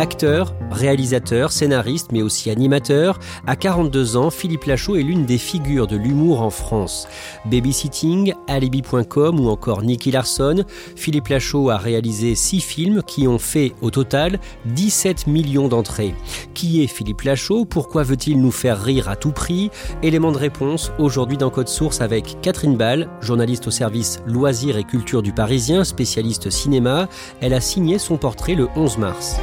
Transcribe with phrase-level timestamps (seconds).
[0.00, 5.86] Acteur, réalisateur, scénariste, mais aussi animateur, à 42 ans, Philippe Lachaud est l'une des figures
[5.86, 7.06] de l'humour en France.
[7.44, 10.64] Babysitting, Alibi.com ou encore Nicky Larson,
[10.96, 16.14] Philippe Lachaud a réalisé six films qui ont fait au total 17 millions d'entrées.
[16.54, 17.66] Qui est Philippe Lachaud?
[17.66, 19.70] Pourquoi veut-il nous faire rire à tout prix?
[20.02, 24.84] Élément de réponse aujourd'hui dans Code Source avec Catherine Ball, journaliste au service Loisirs et
[24.84, 27.06] Culture du Parisien, spécialiste cinéma.
[27.42, 29.36] Elle a signé son portrait le 11 mars.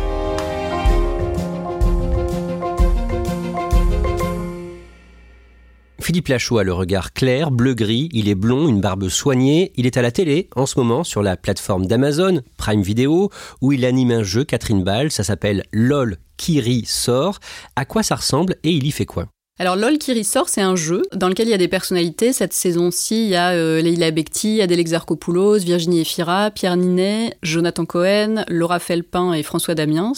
[6.08, 9.98] Philippe Lachaud a le regard clair, bleu-gris, il est blond, une barbe soignée, il est
[9.98, 14.12] à la télé en ce moment sur la plateforme d'Amazon, Prime Video, où il anime
[14.12, 17.40] un jeu, Catherine Ball, ça s'appelle LOL Kiri sort.
[17.76, 19.26] À quoi ça ressemble et il y fait quoi?
[19.60, 22.32] Alors LOL qui ressort, c'est un jeu dans lequel il y a des personnalités.
[22.32, 27.86] Cette saison-ci, il y a euh, Leila Bekti, Adèle Exarchopoulos, Virginie Efira, Pierre Ninet, Jonathan
[27.86, 30.14] Cohen, Laura Felpin et François Damiens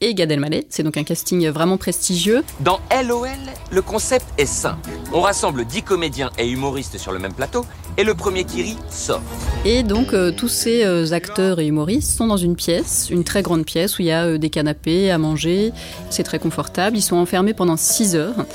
[0.00, 0.66] et Gad Elmaleh.
[0.70, 2.42] C'est donc un casting vraiment prestigieux.
[2.60, 3.28] Dans LOL,
[3.70, 4.90] le concept est simple.
[5.12, 7.66] On rassemble 10 comédiens et humoristes sur le même plateau
[7.96, 9.22] et le premier qui rit sort.
[9.64, 13.42] Et donc euh, tous ces euh, acteurs et humoristes sont dans une pièce, une très
[13.42, 15.72] grande pièce où il y a euh, des canapés à manger.
[16.08, 16.96] C'est très confortable.
[16.96, 18.46] Ils sont enfermés pendant 6 heures.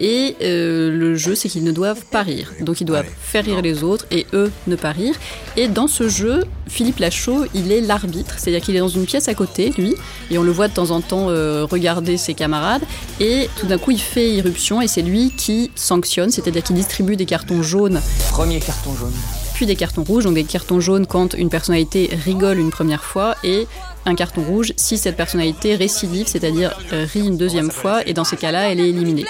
[0.00, 2.52] Et euh, le jeu, c'est qu'ils ne doivent pas rire.
[2.60, 5.14] Donc ils doivent faire rire les autres et eux ne pas rire.
[5.56, 8.34] Et dans ce jeu, Philippe Lachaud, il est l'arbitre.
[8.38, 9.94] C'est-à-dire qu'il est dans une pièce à côté, lui,
[10.30, 12.82] et on le voit de temps en temps euh, regarder ses camarades.
[13.20, 17.16] Et tout d'un coup, il fait irruption et c'est lui qui sanctionne, c'est-à-dire qu'il distribue
[17.16, 18.00] des cartons jaunes.
[18.30, 19.14] Premier carton jaune.
[19.54, 23.36] Puis des cartons rouges, donc des cartons jaunes quand une personnalité rigole une première fois
[23.44, 23.68] et
[24.04, 28.24] un carton rouge si cette personnalité récidive, c'est-à-dire euh, rit une deuxième fois, et dans
[28.24, 29.24] ces cas-là, elle est éliminée.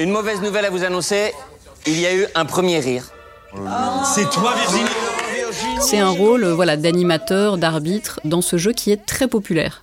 [0.00, 1.32] Une mauvaise nouvelle à vous annoncer,
[1.84, 3.10] il y a eu un premier rire.
[4.04, 4.88] C'est toi Virginie
[5.80, 9.80] C'est un rôle euh, voilà, d'animateur, d'arbitre dans ce jeu qui est très populaire.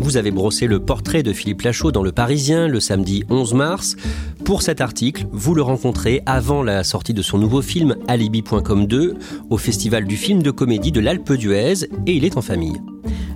[0.00, 3.96] Vous avez brossé le portrait de Philippe Lachaud dans Le Parisien le samedi 11 mars.
[4.44, 9.16] Pour cet article, vous le rencontrez avant la sortie de son nouveau film Alibi.com 2
[9.48, 12.82] au Festival du film de comédie de l'Alpe d'Huez et il est en famille.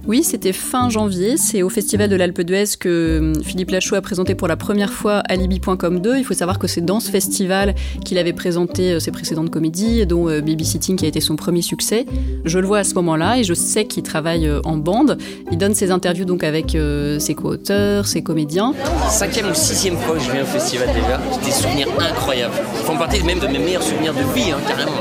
[0.06, 1.36] Oui, c'était fin janvier.
[1.36, 4.92] C'est au Festival de l'Alpe d'Huez que hum, Philippe Lachaud a présenté pour la première
[4.92, 6.18] fois Alibi.com 2.
[6.18, 7.74] Il faut savoir que c'est dans ce festival
[8.04, 11.60] qu'il avait présenté euh, ses précédentes comédies, dont euh, Babysitting qui a été son premier
[11.60, 12.06] succès.
[12.44, 15.18] Je le vois à ce moment-là et je sais qu'il travaille euh, en bande.
[15.50, 16.76] Il donne ses interviews donc avec
[17.18, 18.74] ses co-auteurs, ses comédiens.
[19.08, 22.54] Cinquième ou sixième fois que je viens au festival déjà, des souvenirs incroyables.
[22.78, 24.92] Ils font partie même de mes meilleurs souvenirs de vie, hein, carrément.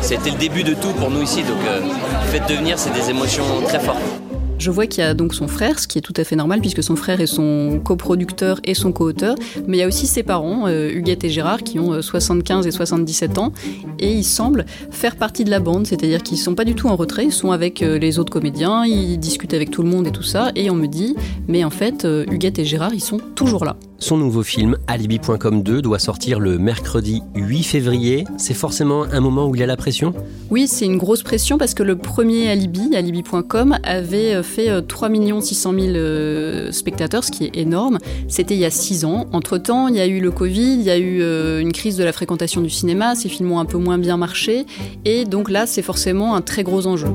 [0.00, 3.10] C'était le début de tout pour nous ici, donc le fait de venir, c'est des
[3.10, 4.15] émotions très fortes.
[4.58, 6.60] Je vois qu'il y a donc son frère, ce qui est tout à fait normal
[6.60, 9.36] puisque son frère est son coproducteur et son co-auteur,
[9.66, 12.68] mais il y a aussi ses parents, euh, Huguette et Gérard, qui ont 75 euh,
[12.68, 13.52] et 77 ans,
[13.98, 16.96] et ils semblent faire partie de la bande, c'est-à-dire qu'ils sont pas du tout en
[16.96, 20.12] retrait, ils sont avec euh, les autres comédiens, ils discutent avec tout le monde et
[20.12, 21.14] tout ça, et on me dit,
[21.48, 23.76] mais en fait, Huguette et Gérard, ils sont toujours là.
[23.98, 28.24] Son nouveau film, Alibi.com 2, doit sortir le mercredi 8 février.
[28.36, 30.12] C'est forcément un moment où il y a la pression?
[30.50, 35.08] Oui, c'est une grosse pression parce que le premier Alibi, Alibi.com, avait euh, fait 3
[35.40, 37.98] 600 000 spectateurs, ce qui est énorme.
[38.28, 39.26] C'était il y a 6 ans.
[39.32, 42.04] Entre-temps, il y a eu le Covid, il y a eu euh, une crise de
[42.04, 44.66] la fréquentation du cinéma, ces films ont un peu moins bien marché.
[45.04, 47.08] Et donc là, c'est forcément un très gros enjeu.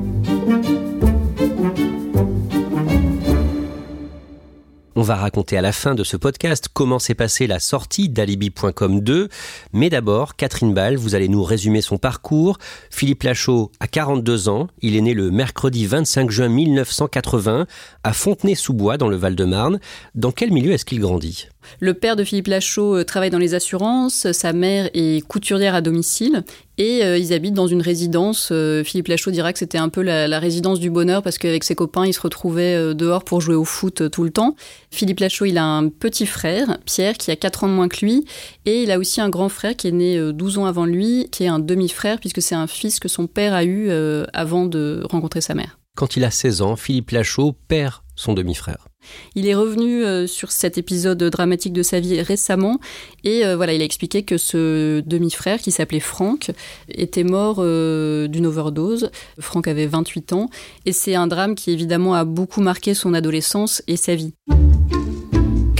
[5.02, 9.00] On va raconter à la fin de ce podcast comment s'est passée la sortie d'Alibi.com
[9.00, 9.28] 2.
[9.72, 12.58] Mais d'abord, Catherine Ball, vous allez nous résumer son parcours.
[12.88, 14.68] Philippe Lachaud a 42 ans.
[14.80, 17.66] Il est né le mercredi 25 juin 1980
[18.04, 19.80] à Fontenay-sous-Bois dans le Val-de-Marne.
[20.14, 21.48] Dans quel milieu est-ce qu'il grandit?
[21.80, 25.80] Le père de Philippe Lachaud euh, travaille dans les assurances, sa mère est couturière à
[25.80, 26.44] domicile
[26.78, 28.50] et euh, ils habitent dans une résidence.
[28.52, 31.74] Euh, Philippe Lachaud dira que c'était un peu la, résidence du bonheur parce qu'avec ses
[31.74, 34.56] copains, il se retrouvait dehors pour jouer au foot tout le temps.
[34.90, 38.04] Philippe Lachaud, il a un petit frère, Pierre, qui a 4 ans de moins que
[38.04, 38.24] lui
[38.66, 41.44] et il a aussi un grand frère qui est né 12 ans avant lui, qui
[41.44, 43.90] est un demi-frère puisque c'est un fils que son père a eu
[44.32, 45.78] avant de rencontrer sa mère.
[45.94, 48.86] Quand il a 16 ans, Philippe Lachaud perd son demi-frère.
[49.34, 52.78] Il est revenu euh, sur cet épisode dramatique de sa vie récemment
[53.24, 56.50] et euh, voilà, il a expliqué que ce demi-frère qui s'appelait Franck
[56.88, 59.10] était mort euh, d'une overdose.
[59.38, 60.50] Franck avait 28 ans
[60.86, 64.32] et c'est un drame qui évidemment a beaucoup marqué son adolescence et sa vie.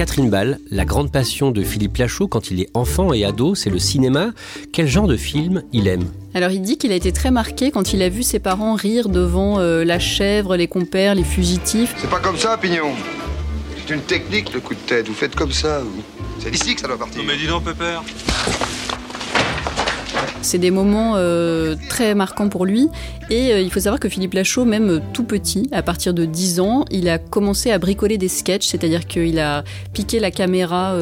[0.03, 3.71] Catherine Ball, la grande passion de Philippe Lachaud quand il est enfant et ado, c'est
[3.71, 4.33] le cinéma.
[4.73, 6.11] Quel genre de film il aime?
[6.35, 9.09] Alors il dit qu'il a été très marqué quand il a vu ses parents rire
[9.09, 11.95] devant la chèvre, les compères, les fugitifs.
[11.99, 12.91] C'est pas comme ça, Pignon.
[13.77, 15.07] C'est une technique, le coup de tête.
[15.07, 15.83] Vous faites comme ça.
[16.41, 17.23] C'est ici que ça doit partir.
[17.23, 18.03] Non mais dis donc, Pépère.
[20.43, 22.89] C'est des moments euh, très marquants pour lui.
[23.31, 26.25] Et euh, il faut savoir que Philippe Lachaud, même euh, tout petit, à partir de
[26.25, 29.63] 10 ans, il a commencé à bricoler des sketchs, c'est-à-dire qu'il a
[29.93, 30.97] piqué la caméra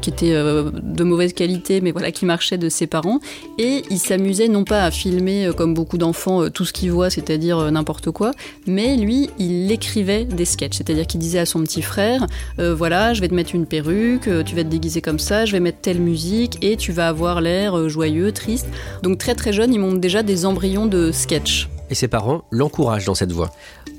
[0.00, 3.20] qui était de mauvaise qualité, mais voilà, qui marchait de ses parents.
[3.58, 7.70] Et il s'amusait non pas à filmer, comme beaucoup d'enfants, tout ce qu'il voit, c'est-à-dire
[7.70, 8.32] n'importe quoi,
[8.66, 12.26] mais lui, il écrivait des sketchs, c'est-à-dire qu'il disait à son petit frère,
[12.58, 15.60] voilà, je vais te mettre une perruque, tu vas te déguiser comme ça, je vais
[15.60, 18.66] mettre telle musique, et tu vas avoir l'air joyeux, triste.
[19.02, 21.68] Donc très très jeune, il monte déjà des embryons de sketch.
[21.90, 23.50] Et ses parents l'encouragent dans cette voie.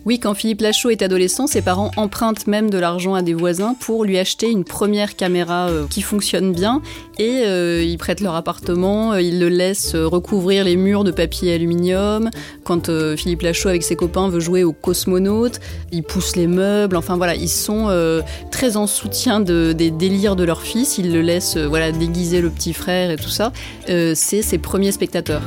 [0.03, 3.75] Oui, quand Philippe Lachaud est adolescent, ses parents empruntent même de l'argent à des voisins
[3.79, 6.81] pour lui acheter une première caméra euh, qui fonctionne bien
[7.19, 11.53] et euh, ils prêtent leur appartement, euh, ils le laissent recouvrir les murs de papier
[11.53, 12.31] aluminium.
[12.63, 15.59] Quand Philippe Lachaud avec ses copains veut jouer au cosmonaute,
[15.91, 16.95] ils poussent les meubles.
[16.95, 17.89] Enfin voilà, ils sont
[18.49, 20.97] très en soutien des délires de leur fils.
[20.97, 23.51] Ils le laissent voilà déguiser le petit frère et tout ça.
[23.87, 25.41] C'est ses premiers spectateurs.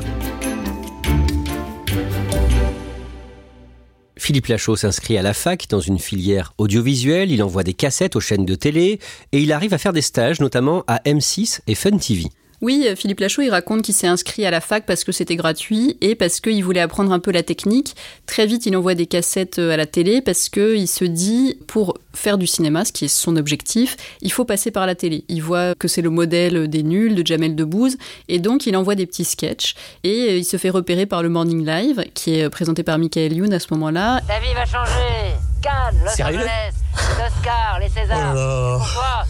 [4.24, 8.20] Philippe Lachaud s'inscrit à la fac dans une filière audiovisuelle, il envoie des cassettes aux
[8.20, 8.98] chaînes de télé
[9.32, 12.30] et il arrive à faire des stages notamment à M6 et Fun TV.
[12.64, 15.36] Oui, euh, Philippe Lachaud, il raconte qu'il s'est inscrit à la fac parce que c'était
[15.36, 17.94] gratuit et parce qu'il voulait apprendre un peu la technique.
[18.24, 21.98] Très vite, il envoie des cassettes euh, à la télé parce qu'il se dit, pour
[22.14, 25.26] faire du cinéma, ce qui est son objectif, il faut passer par la télé.
[25.28, 28.94] Il voit que c'est le modèle des nuls, de Jamel Debbouze, et donc il envoie
[28.94, 32.48] des petits sketchs et euh, il se fait repérer par le Morning Live, qui est
[32.48, 34.22] présenté par Michael Youn à ce moment-là.
[34.26, 38.34] Ta vie va changer Cannes, Los Angeles, les Oscars, les Césars.
[38.34, 39.24] Oh Pourquoi?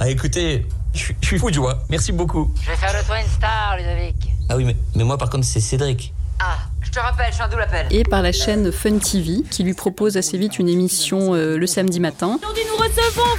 [0.00, 1.78] Ah écoutez, je suis, fou de joie.
[1.88, 2.50] Merci beaucoup.
[2.62, 4.30] Je vais faire de toi une star, Ludovic.
[4.48, 6.12] Ah oui, mais, mais moi, par contre, c'est Cédric.
[6.40, 7.86] Ah, je te rappelle, je suis un double appel.
[7.90, 11.66] Et par la chaîne Fun TV, qui lui propose assez vite une émission euh, le
[11.66, 12.38] samedi matin.
[12.40, 13.36] Aujourd'hui, nous recevons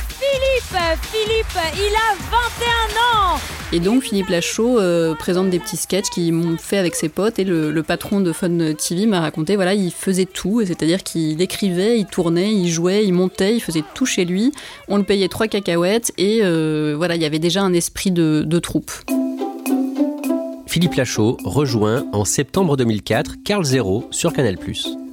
[0.76, 1.26] Philippe.
[1.26, 3.40] Philippe, il a 21 ans.
[3.72, 7.40] Et donc Philippe Lachaud euh, présente des petits sketchs qu'il m'ont fait avec ses potes
[7.40, 12.00] et le, patron de Fun TV m'a raconté voilà il faisait tout c'est-à-dire qu'il écrivait,
[12.00, 14.52] il tournait, il jouait, il montait, il faisait tout chez lui.
[14.88, 18.44] On le payait trois cacahuètes et euh, voilà il y avait déjà un esprit de,
[18.46, 18.92] de troupe.
[20.68, 24.58] Philippe Lachaud rejoint en septembre 2004 Carl Zero sur Canal+.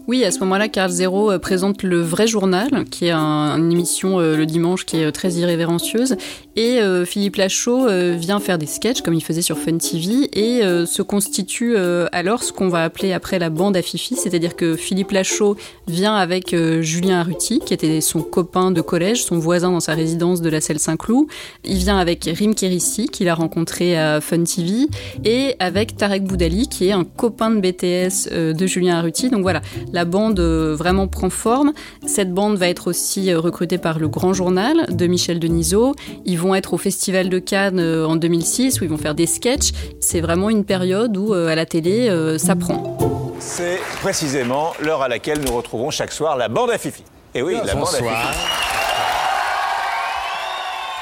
[0.08, 4.18] Oui, à ce moment-là, Carl Zero euh, présente le vrai journal, qui est une émission
[4.18, 6.16] euh, le dimanche qui est euh, très irrévérencieuse.
[6.54, 11.00] Et Philippe Lachaud vient faire des sketchs comme il faisait sur Fun TV et se
[11.00, 11.78] constitue
[12.12, 15.56] alors ce qu'on va appeler après la bande à Fifi, c'est-à-dire que Philippe Lachaud
[15.88, 20.42] vient avec Julien Arruti, qui était son copain de collège, son voisin dans sa résidence
[20.42, 21.26] de la Selle Saint-Cloud.
[21.64, 24.88] Il vient avec Rim Kérissi, qu'il a rencontré à Fun TV,
[25.24, 29.30] et avec Tarek Boudali, qui est un copain de BTS de Julien Arruti.
[29.30, 31.72] Donc voilà, la bande euh, vraiment prend forme.
[32.06, 35.94] Cette bande va être aussi euh, recrutée par le Grand Journal de Michel Denisot.
[36.24, 39.26] Ils vont être au Festival de Cannes euh, en 2006 où ils vont faire des
[39.26, 39.72] sketchs.
[40.00, 42.98] C'est vraiment une période où à la télé, ça prend.
[43.38, 47.04] C'est précisément l'heure à laquelle nous retrouvons chaque soir la bande à Fifi.
[47.34, 48.91] Et oui, la bande à Fifi.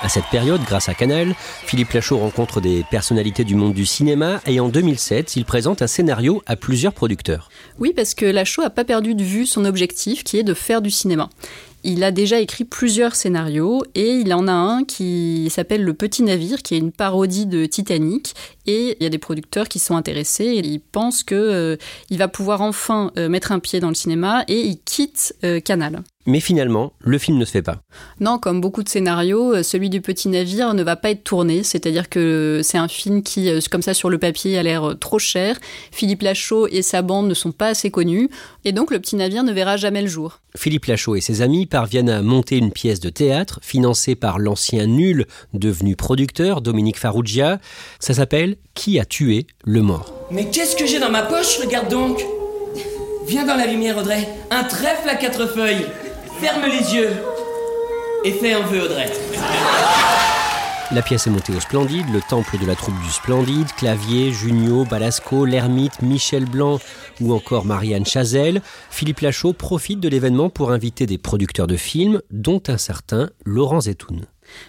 [0.03, 1.35] À cette période, grâce à Canal,
[1.67, 5.87] Philippe Lachaud rencontre des personnalités du monde du cinéma et en 2007, il présente un
[5.87, 7.51] scénario à plusieurs producteurs.
[7.79, 10.81] Oui, parce que Lachaud n'a pas perdu de vue son objectif qui est de faire
[10.81, 11.29] du cinéma.
[11.85, 16.23] Il a déjà écrit plusieurs scénarios et il en a un qui s'appelle Le Petit
[16.23, 18.35] Navire, qui est une parodie de Titanic.
[18.67, 21.77] Et il y a des producteurs qui sont intéressés et ils pensent qu'il euh,
[22.11, 26.03] va pouvoir enfin euh, mettre un pied dans le cinéma et il quitte euh, Canal.
[26.27, 27.83] Mais finalement, le film ne se fait pas.
[28.21, 31.63] Non, comme beaucoup de scénarios, euh, celui du petit navire ne va pas être tourné.
[31.63, 34.95] C'est-à-dire que c'est un film qui, euh, comme ça sur le papier, a l'air euh,
[34.95, 35.59] trop cher.
[35.91, 38.29] Philippe Lachaud et sa bande ne sont pas assez connus.
[38.67, 40.41] Et donc le petit navire ne verra jamais le jour.
[40.57, 44.87] Philippe Lachaud et ses amis parviennent à monter une pièce de théâtre financée par l'ancien
[44.87, 47.61] nul devenu producteur Dominique Farrugia.
[47.99, 50.13] Ça s'appelle Qui a tué le mort?
[50.31, 51.59] Mais qu'est-ce que j'ai dans ma poche?
[51.61, 52.23] Regarde donc
[53.27, 54.29] Viens dans la lumière, Audrey.
[54.51, 55.87] Un trèfle à quatre feuilles.
[56.41, 57.11] Ferme les yeux
[58.25, 59.11] et fais un vœu, Audrey.
[60.91, 64.87] La pièce est montée au Splendide, le temple de la troupe du Splendide, Clavier, Junio,
[64.87, 66.79] Balasco, l'ermite, Michel Blanc
[67.21, 68.63] ou encore Marianne Chazelle.
[68.91, 73.83] Philippe Lachaud profite de l'événement pour inviter des producteurs de films, dont un certain Laurent
[73.83, 74.25] Zetoun.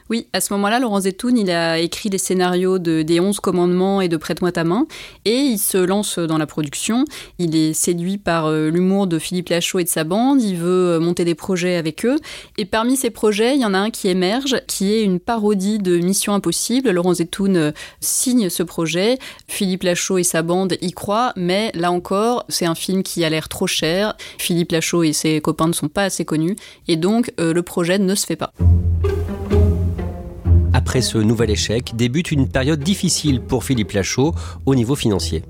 [0.10, 4.02] Oui, à ce moment-là, Laurent Zetoun, il a écrit des scénarios de, des Onze commandements
[4.02, 4.86] et de Prête-moi ta main,
[5.26, 7.06] et il se lance dans la production.
[7.40, 10.96] Il est séduit par euh, l'humour de Philippe Lachaud et de sa bande, il veut
[10.96, 12.18] euh, monter des projets avec eux,
[12.58, 15.80] et parmi ces projets, il y en a un qui émerge, qui est une parodie
[15.80, 16.92] de Mission Impossible.
[16.92, 21.92] Laurent Zetoun euh, signe ce projet, Philippe Lachaud et sa bande y croient, mais là
[21.92, 25.74] encore, c'est un film qui a l'air trop cher, Philippe Lachaud et ses copains ne
[25.74, 26.56] sont pas assez connus,
[26.88, 28.54] et donc le projet ne se fait pas.
[30.74, 34.34] Après ce nouvel échec, débute une période difficile pour Philippe Lachaud
[34.66, 35.44] au niveau financier.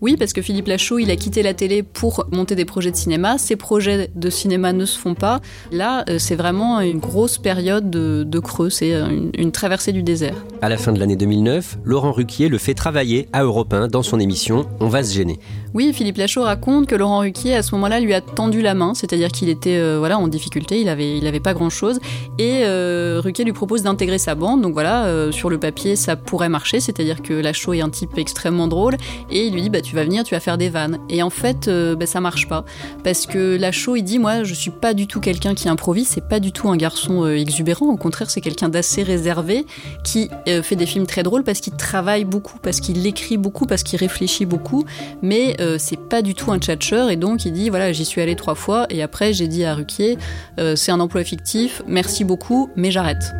[0.00, 2.96] Oui, parce que Philippe Lachaud, il a quitté la télé pour monter des projets de
[2.96, 3.38] cinéma.
[3.38, 5.40] Ces projets de cinéma ne se font pas.
[5.70, 8.68] Là, euh, c'est vraiment une grosse période de, creux.
[8.68, 10.34] C'est euh, une, une, traversée du désert.
[10.60, 14.02] À la fin de l'année 2009, Laurent Ruquier le fait travailler à Europe 1 dans
[14.02, 15.38] son émission On va se gêner.
[15.74, 18.92] Oui, Philippe Lachaud raconte que Laurent Ruquier, à ce moment-là, lui a tendu la main,
[18.92, 21.98] c'est-à-dire qu'il était euh, voilà en difficulté, il avait, il avait pas grand-chose,
[22.38, 24.60] et euh, Ruquier lui propose d'intégrer sa bande.
[24.60, 28.18] Donc voilà, euh, sur le papier, ça pourrait marcher, c'est-à-dire que Lachaud est un type
[28.18, 28.98] extrêmement drôle,
[29.30, 30.98] et il lui dit bah tu vas venir, tu vas faire des vannes.
[31.08, 32.66] Et en fait, bah, ça marche pas,
[33.02, 36.28] parce que Lachaud il dit moi je suis pas du tout quelqu'un qui improvise, c'est
[36.28, 39.64] pas du tout un garçon exubérant, au contraire c'est quelqu'un d'assez réservé
[40.04, 43.82] qui fait des films très drôles parce qu'il travaille beaucoup, parce qu'il écrit beaucoup, parce
[43.82, 44.84] qu'il réfléchit beaucoup,
[45.22, 48.20] mais euh, c'est pas du tout un tchatcheur et donc il dit voilà j'y suis
[48.20, 50.18] allé trois fois et après j'ai dit à Ruquier
[50.58, 53.32] euh, c'est un emploi fictif, merci beaucoup mais j'arrête.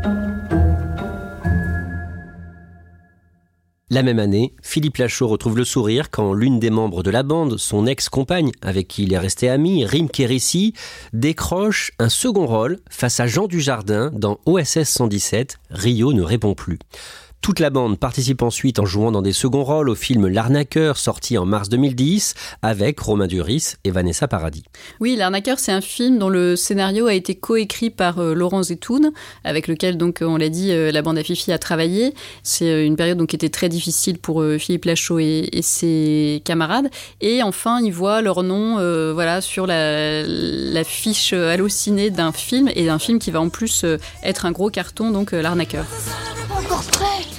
[3.90, 7.58] La même année, Philippe Lachaud retrouve le sourire quand l'une des membres de la bande,
[7.58, 10.72] son ex-compagne avec qui il est resté ami, Rim Kérissi,
[11.12, 16.78] décroche un second rôle face à Jean Dujardin dans OSS 117, Rio ne répond plus.
[17.42, 21.37] Toute la bande participe ensuite en jouant dans des seconds rôles au film L'Arnaqueur sorti
[21.37, 24.62] en mars 2010 avec Romain Duris et Vanessa Paradis.
[25.00, 29.11] Oui, L'Arnaqueur c'est un film dont le scénario a été coécrit par euh, Laurent Zetoun
[29.42, 32.14] avec lequel donc on l'a dit euh, la bande à Fifi a travaillé.
[32.44, 36.90] C'est euh, une période donc qui était très difficile pour Philippe Lachaud et, ses camarades
[37.20, 38.76] et enfin ils voient leur nom
[39.14, 43.84] voilà sur la, la fiche hallucinée d'un film et d'un film qui va en plus
[44.22, 45.87] être un gros carton donc L'Arnaqueur.
[46.56, 47.31] Encore prêt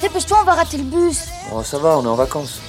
[0.00, 1.24] Dépêche-toi, on va rater le bus.
[1.52, 2.60] Oh, ça va, on est en vacances.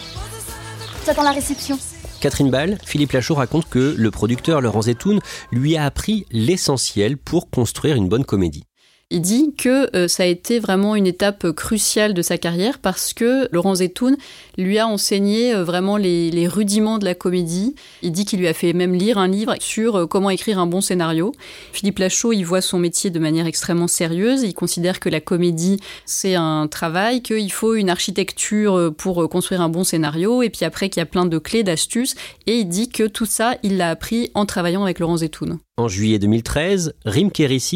[1.06, 1.78] J'attends la réception.
[2.20, 5.20] Catherine Ball, Philippe Lachaud raconte que le producteur Laurent Zetoun
[5.52, 8.64] lui a appris l'essentiel pour construire une bonne comédie.
[9.12, 13.14] Il dit que euh, ça a été vraiment une étape cruciale de sa carrière parce
[13.14, 14.16] que Laurent Zetoun
[14.56, 17.74] lui a enseigné euh, vraiment les, rudiments de la comédie.
[18.04, 20.68] Il dit qu'il lui a fait même lire un livre sur euh, comment écrire un
[20.68, 21.32] bon scénario.
[21.74, 24.44] Philippe Lachaud, il voit son métier de manière extrêmement sérieuse.
[24.44, 29.70] Il considère que la comédie, c'est un travail, qu'il faut une architecture pour construire un
[29.70, 32.14] bon scénario et puis après qu'il y a plein de clés, d'astuces.
[32.46, 35.58] Et il dit que tout ça, il l'a appris en travaillant avec Laurent Zetoun.
[35.80, 37.30] En juillet 2013, Rim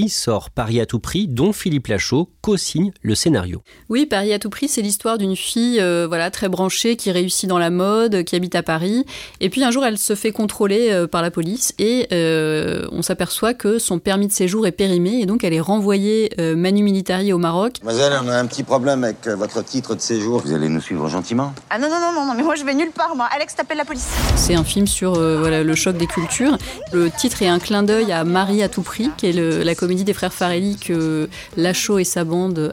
[0.10, 3.62] sort Paris à tout prix, dont Philippe Lachaud co-signe le scénario.
[3.90, 7.48] Oui, Paris à tout prix, c'est l'histoire d'une fille euh, voilà, très branchée qui réussit
[7.50, 9.06] dans la mode, qui habite à Paris.
[9.40, 13.02] Et puis un jour, elle se fait contrôler euh, par la police et euh, on
[13.02, 17.32] s'aperçoit que son permis de séjour est périmé et donc elle est renvoyée manu militari
[17.32, 17.78] au Maroc.
[17.82, 20.42] Mademoiselle, on a un petit problème avec votre titre de séjour.
[20.42, 22.92] Vous allez nous suivre gentiment Ah non, non, non, non, mais moi je vais nulle
[22.92, 23.30] part, moi.
[23.34, 24.10] Alex, t'appelles la police.
[24.36, 26.58] C'est un film sur voilà, le choc des cultures.
[26.92, 30.04] Le titre est un clin d'œil à Marie à tout prix, qui est la comédie
[30.04, 32.26] des frères Farelli que Lachaud et sa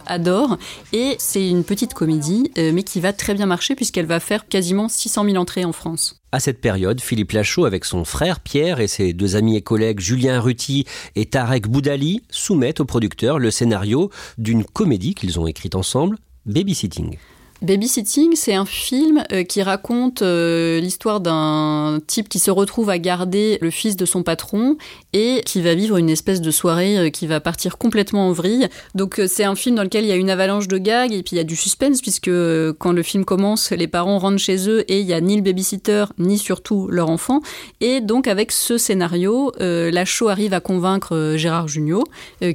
[0.07, 0.59] adorent.
[0.93, 4.49] Et c'est une petite comédie, euh, mais qui va très bien marcher puisqu'elle va faire
[4.49, 6.21] quasiment 600 000 entrées en France.
[6.33, 10.01] À cette période, Philippe Lachaud, avec son frère Pierre et ses deux amis et collègues
[10.01, 10.87] Julien Ruti
[11.17, 17.17] et Tarek Boudali, soumettent au producteur le scénario d'une comédie qu'ils ont écrite ensemble, Babysitting.
[17.63, 22.99] Babysitting, c'est un film euh, qui raconte euh, l'histoire d'un type qui se retrouve à
[22.99, 24.79] garder le fils de son patron
[25.13, 28.67] et qui va vivre une espèce de soirée euh, qui va partir complètement en vrille.
[28.95, 31.33] Donc c'est un film dans lequel il y a une avalanche de gags et puis
[31.33, 32.31] il y a du suspense puisque
[32.79, 35.43] quand le film commence, les parents rentrent chez eux et il y a ni le
[35.43, 37.43] babysitter ni surtout leur enfant.
[37.83, 42.05] Et donc avec ce scénario, la show arrive à convaincre Gérard Jugnot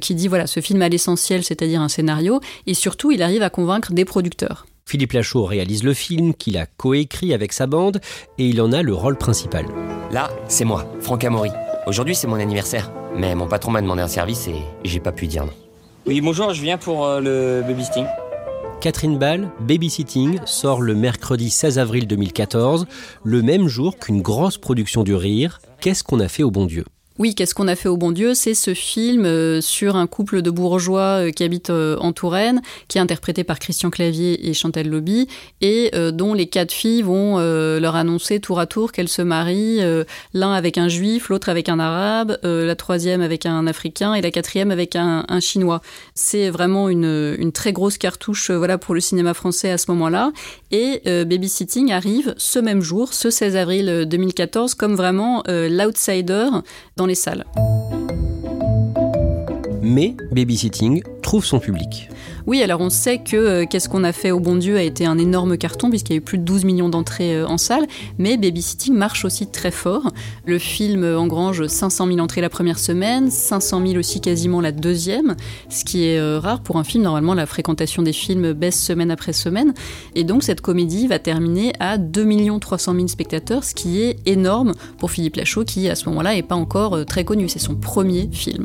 [0.00, 3.50] qui dit voilà ce film a l'essentiel, c'est-à-dire un scénario et surtout il arrive à
[3.50, 4.66] convaincre des producteurs.
[4.88, 8.00] Philippe Lachaud réalise le film qu'il a coécrit avec sa bande
[8.38, 9.66] et il en a le rôle principal.
[10.12, 11.50] Là, c'est moi, Franck Amaury.
[11.88, 12.92] Aujourd'hui, c'est mon anniversaire.
[13.16, 15.52] Mais mon patron m'a demandé un service et j'ai pas pu dire non.
[16.06, 18.06] Oui, bonjour, je viens pour euh, le babysitting.
[18.80, 22.86] Catherine Ball, Babysitting, sort le mercredi 16 avril 2014,
[23.24, 25.58] le même jour qu'une grosse production du rire.
[25.80, 26.84] Qu'est-ce qu'on a fait au bon Dieu?
[27.18, 28.34] Oui, qu'est-ce qu'on a fait au bon Dieu?
[28.34, 32.60] C'est ce film euh, sur un couple de bourgeois euh, qui habitent euh, en Touraine,
[32.88, 35.26] qui est interprété par Christian Clavier et Chantal Lobby,
[35.62, 39.80] et dont les quatre filles vont leur annoncer tour à tour qu'elles se marient,
[40.34, 44.30] l'un avec un juif, l'autre avec un arabe, la troisième avec un africain et la
[44.30, 45.80] quatrième avec un, chinois.
[46.14, 50.32] C'est vraiment une, très grosse cartouche voilà, pour le cinéma français à ce moment-là.
[50.70, 56.48] Et Babysitting arrive ce même jour, ce 16 avril 2014, comme vraiment l'outsider
[56.96, 57.44] dans les salles.
[59.82, 62.10] Mais Babysitting trouve son public.
[62.46, 65.04] Oui, alors on sait que euh, Qu'est-ce qu'on a fait au bon Dieu a été
[65.04, 67.86] un énorme carton puisqu'il y a eu plus de 12 millions d'entrées euh, en salle,
[68.18, 70.12] mais Babysitting marche aussi très fort.
[70.44, 74.70] Le film euh, engrange 500 000 entrées la première semaine, 500 000 aussi quasiment la
[74.70, 75.34] deuxième,
[75.68, 77.02] ce qui est rare pour un film.
[77.02, 79.74] Normalement, la fréquentation des films baisse semaine après semaine.
[80.14, 82.26] Et donc cette comédie va terminer à 2
[82.60, 86.42] 300 000 spectateurs, ce qui est énorme pour Philippe Lachaud qui à ce moment-là n'est
[86.42, 87.48] pas encore très connu.
[87.48, 88.64] C'est son premier film.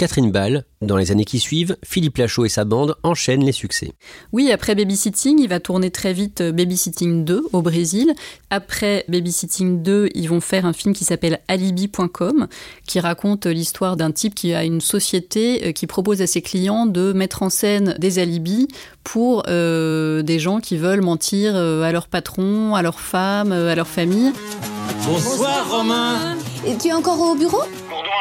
[0.00, 0.64] Catherine Ball.
[0.80, 3.92] Dans les années qui suivent, Philippe Lachaud et sa bande enchaînent les succès.
[4.32, 8.14] Oui, après Babysitting, il va tourner très vite euh, Babysitting 2 au Brésil.
[8.48, 12.48] Après Babysitting 2, ils vont faire un film qui s'appelle Alibi.com,
[12.86, 16.86] qui raconte l'histoire d'un type qui a une société euh, qui propose à ses clients
[16.86, 18.68] de mettre en scène des alibis
[19.04, 23.86] pour euh, des gens qui veulent mentir à leur patron, à leur femme, à leur
[23.86, 24.32] famille.
[25.04, 27.64] Bonsoir Romain Et tu es encore au bureau?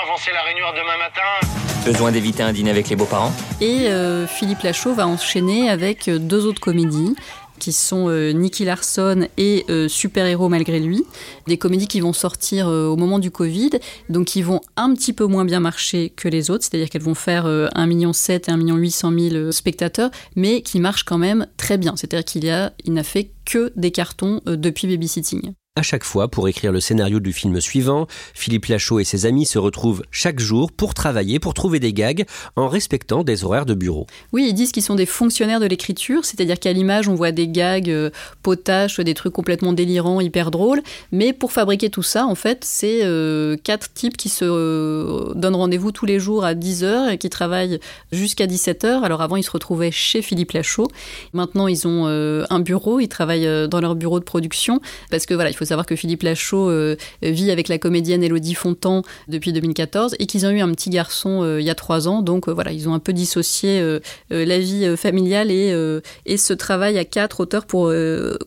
[0.03, 1.85] Avancer la réunion demain matin.
[1.85, 3.33] Besoin d'éviter un dîner avec les beaux-parents?
[3.61, 7.15] Et euh, Philippe Lachaud va enchaîner avec euh, deux autres comédies
[7.57, 11.03] qui sont euh, Nicky Larson et Super Héros malgré lui,
[11.47, 13.71] des comédies qui vont sortir au moment du Covid,
[14.07, 17.15] donc qui vont un petit peu moins bien marcher que les autres, c'est-à-dire qu'elles vont
[17.15, 21.95] faire 1,7 million et 1 800 000 spectateurs, mais qui marchent quand même très bien,
[21.97, 25.51] c'est-à-dire qu'il a, il n'a fait que des cartons depuis Babysitting.
[25.79, 29.45] À chaque fois, pour écrire le scénario du film suivant, Philippe Lachaud et ses amis
[29.45, 32.25] se retrouvent chaque jour pour travailler, pour trouver des gags,
[32.57, 34.05] en respectant des horaires de bureau.
[34.33, 37.47] Oui, ils disent qu'ils sont des fonctionnaires de l'écriture, c'est-à-dire qu'à l'image, on voit des
[37.47, 38.09] gags euh,
[38.43, 40.81] potaches, des trucs complètement délirants, hyper drôles,
[41.13, 45.55] mais pour fabriquer tout ça, en fait, c'est euh, quatre types qui se euh, donnent
[45.55, 47.79] rendez-vous tous les jours à 10h et qui travaillent
[48.11, 49.03] jusqu'à 17h.
[49.03, 50.89] Alors avant, ils se retrouvaient chez Philippe Lachaud.
[51.31, 55.49] Maintenant, ils ont un bureau, ils travaillent dans leur bureau de production, parce que voilà,
[55.49, 60.15] il faut savoir que Philippe Lachaud euh, vit avec la comédienne Elodie Fontan depuis 2014
[60.19, 62.21] et qu'ils ont eu un petit garçon euh, il y a trois ans.
[62.21, 66.97] Donc euh, voilà, ils ont un peu dissocié la vie familiale et, et ce travail
[66.97, 67.91] à quatre auteurs pour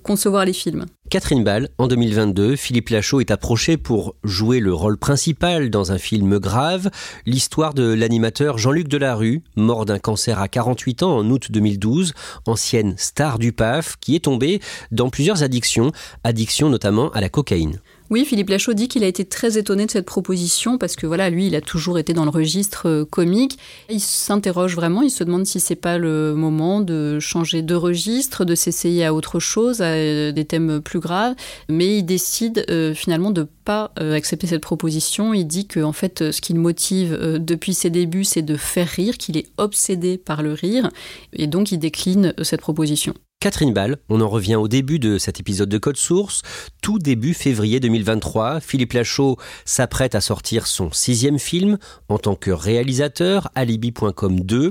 [0.02, 0.86] concevoir les films.
[1.12, 5.98] Catherine Ball, en 2022, Philippe Lachaud est approché pour jouer le rôle principal dans un
[5.98, 6.90] film grave,
[7.26, 12.14] l'histoire de l'animateur Jean-Luc Delarue, mort d'un cancer à 48 ans en août 2012,
[12.46, 15.92] ancienne star du PAF, qui est tombé dans plusieurs addictions,
[16.24, 17.78] addictions notamment à la cocaïne.
[18.12, 21.30] Oui, Philippe Lachaud dit qu'il a été très étonné de cette proposition parce que voilà,
[21.30, 23.56] lui, il a toujours été dans le registre euh, comique.
[23.88, 28.44] Il s'interroge vraiment, il se demande si c'est pas le moment de changer de registre,
[28.44, 31.34] de s'essayer à autre chose, à euh, des thèmes plus graves.
[31.70, 35.32] Mais il décide euh, finalement de pas accepter cette proposition.
[35.32, 38.88] Il dit que en fait, ce qui le motive depuis ses débuts, c'est de faire
[38.88, 40.90] rire, qu'il est obsédé par le rire,
[41.32, 43.14] et donc il décline cette proposition.
[43.42, 46.42] Catherine Ball, on en revient au début de cet épisode de Code Source.
[46.80, 51.76] Tout début février 2023, Philippe Lachaud s'apprête à sortir son sixième film
[52.08, 54.70] en tant que réalisateur, Alibi.com 2.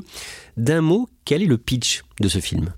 [0.56, 2.70] D'un mot, quel est le pitch de ce film?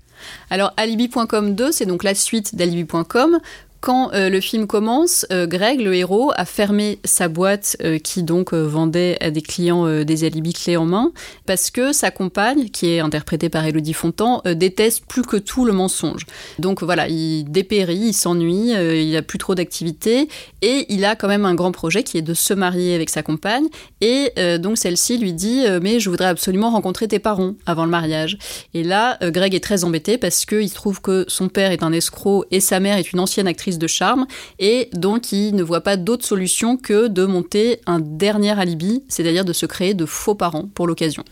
[0.50, 3.38] Alors, Alibi.com 2, c'est donc la suite d'Alibi.com
[3.84, 8.22] quand euh, le film commence, euh, Greg, le héros, a fermé sa boîte euh, qui
[8.22, 11.12] donc vendait à des clients des alibis clés en main
[11.44, 15.74] parce que sa compagne, qui est interprétée par Elodie Fontan, déteste plus que tout le
[15.74, 16.24] mensonge.
[16.58, 20.28] Donc voilà, il dépérit, il s'ennuie, il a plus trop d'activités
[20.62, 23.22] et il a quand même un grand projet qui est de se marier avec sa
[23.22, 23.66] compagne
[24.00, 28.38] et donc celle-ci lui dit mais je voudrais absolument rencontrer tes parents avant le mariage.
[28.72, 32.44] Et là, Greg est très embêté parce qu'il trouve que son père est un escroc
[32.50, 34.26] et sa mère est une ancienne actrice de charme,
[34.58, 39.44] et donc il ne voit pas d'autre solution que de monter un dernier alibi, c'est-à-dire
[39.44, 41.24] de se créer de faux parents pour l'occasion.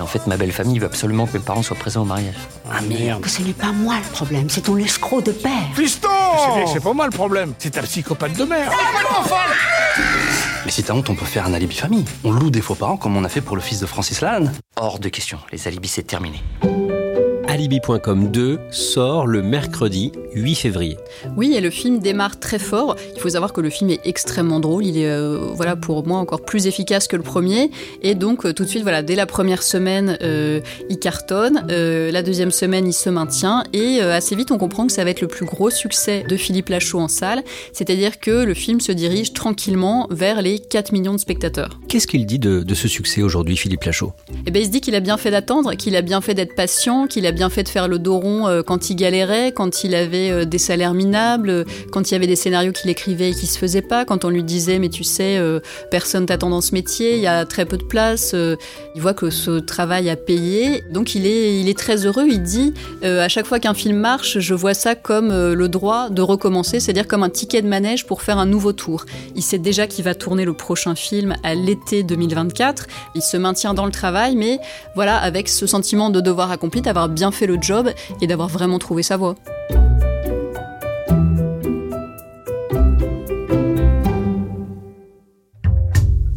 [0.00, 2.36] En fait, ma belle famille veut absolument que mes parents soient présents au mariage.
[2.70, 6.08] Ah merde Ce n'est pas moi le problème, c'est ton escroc de père Fiston
[6.72, 8.70] C'est pas moi le problème, c'est ta psychopathe de mère
[10.64, 12.04] Mais si t'as honte, on peut faire un alibi famille.
[12.24, 14.52] On loue des faux parents comme on a fait pour le fils de Francis Lalanne.
[14.76, 16.42] Hors de question, les alibis c'est terminé.
[17.48, 20.98] Alibi.com 2 sort le mercredi 8 février.
[21.34, 22.94] Oui, et le film démarre très fort.
[23.14, 24.84] Il faut savoir que le film est extrêmement drôle.
[24.84, 27.70] Il est, euh, voilà, pour moi encore plus efficace que le premier.
[28.02, 31.64] Et donc, euh, tout de suite, voilà, dès la première semaine, euh, il cartonne.
[31.68, 33.64] la deuxième semaine, il se maintient.
[33.72, 36.68] Et assez vite, on comprend que ça va être le plus gros succès de Philippe
[36.68, 37.42] Lachaud en salle.
[37.72, 41.80] C'est-à-dire que le film se dirige tranquillement vers les 4 millions de spectateurs.
[41.88, 44.12] Qu'est-ce qu'il dit de, de, ce succès aujourd'hui, Philippe Lachaud?
[44.46, 46.54] Eh bien, il se dit qu'il a bien fait d'attendre, qu'il a bien fait d'être
[46.54, 49.84] patient, qu'il a bien fait de faire le dos rond euh, quand il galérait, quand
[49.84, 53.34] il avait euh, des salaires minables, quand il y avait des scénarios qu'il écrivait et
[53.34, 56.60] qui se faisaient pas, quand on lui disait mais tu sais euh, personne t'attend dans
[56.60, 58.34] ce métier, il y a très peu de place.
[58.34, 62.26] il voit que ce travail a payé, donc il est il est très heureux.
[62.28, 66.22] Il dit à chaque fois qu'un film marche, je vois ça comme le droit de
[66.22, 69.04] recommencer, c'est-à-dire comme un ticket de manège pour faire un nouveau tour.
[69.36, 72.86] Il sait déjà qu'il va tourner le prochain film à l'été 2024.
[73.14, 74.58] Il se maintient dans le travail, mais
[74.94, 78.78] voilà avec ce sentiment de devoir accompli, d'avoir bien fait le job et d'avoir vraiment
[78.78, 79.34] trouvé sa voie.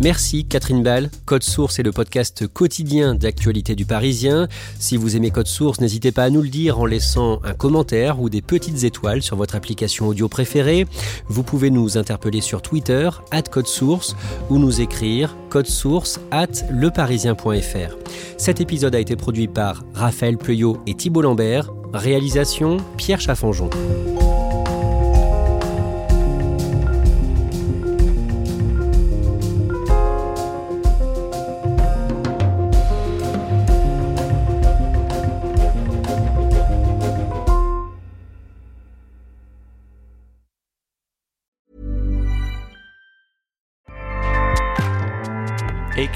[0.01, 1.11] Merci Catherine Ball.
[1.25, 4.47] Code Source est le podcast quotidien d'actualité du Parisien.
[4.79, 8.19] Si vous aimez Code Source, n'hésitez pas à nous le dire en laissant un commentaire
[8.19, 10.87] ou des petites étoiles sur votre application audio préférée.
[11.27, 14.15] Vous pouvez nous interpeller sur Twitter, at Code Source,
[14.49, 17.95] ou nous écrire code source at leparisien.fr.
[18.37, 21.71] Cet épisode a été produit par Raphaël Pueyo et Thibault Lambert.
[21.93, 23.69] Réalisation Pierre Chaffanjon.